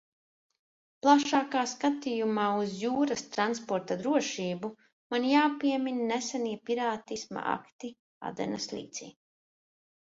Plašākā 1.05 1.65
skatījumā 1.73 2.45
uz 2.63 2.73
jūras 2.85 3.23
transporta 3.37 3.99
drošību 4.01 4.73
man 5.15 5.29
jāpiemin 5.35 6.03
nesenie 6.15 6.59
pirātisma 6.71 7.47
akti 7.57 7.97
Adenas 8.33 8.71
līcī. 8.77 9.15